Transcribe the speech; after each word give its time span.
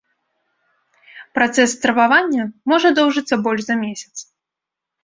Працэс 1.39 1.69
стрававання 1.77 2.43
можа 2.75 2.87
доўжыцца 3.03 3.35
больш 3.47 3.61
за 3.71 3.75
месяц. 3.85 4.15